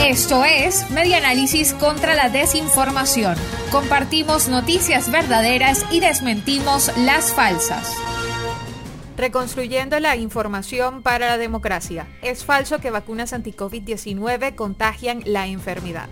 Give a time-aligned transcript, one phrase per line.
[0.00, 3.36] Esto es Medianálisis contra la desinformación.
[3.70, 7.94] Compartimos noticias verdaderas y desmentimos las falsas.
[9.16, 12.06] Reconstruyendo la información para la democracia.
[12.22, 16.08] Es falso que vacunas anti-COVID-19 contagian la enfermedad.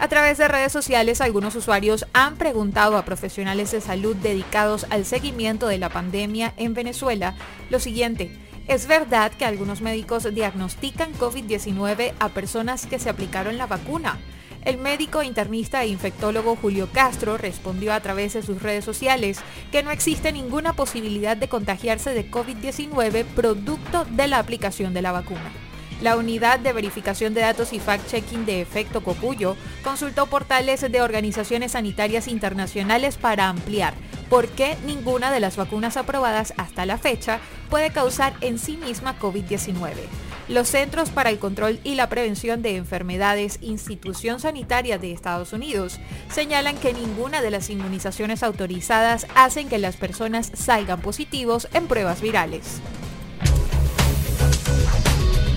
[0.00, 5.04] A través de redes sociales, algunos usuarios han preguntado a profesionales de salud dedicados al
[5.04, 7.34] seguimiento de la pandemia en Venezuela
[7.70, 8.36] lo siguiente.
[8.66, 14.18] Es verdad que algunos médicos diagnostican COVID-19 a personas que se aplicaron la vacuna.
[14.64, 19.82] El médico internista e infectólogo Julio Castro respondió a través de sus redes sociales que
[19.82, 25.52] no existe ninguna posibilidad de contagiarse de COVID-19 producto de la aplicación de la vacuna.
[26.00, 31.72] La unidad de verificación de datos y fact-checking de Efecto Cocuyo consultó portales de organizaciones
[31.72, 33.94] sanitarias internacionales para ampliar
[34.34, 37.38] por qué ninguna de las vacunas aprobadas hasta la fecha
[37.70, 39.92] puede causar en sí misma COVID-19.
[40.48, 46.00] Los Centros para el Control y la Prevención de Enfermedades, institución sanitaria de Estados Unidos,
[46.32, 52.20] señalan que ninguna de las inmunizaciones autorizadas hacen que las personas salgan positivos en pruebas
[52.20, 52.80] virales.